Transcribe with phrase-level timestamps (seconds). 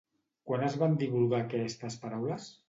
[0.51, 2.51] Quan es van divulgar aquestes paraules?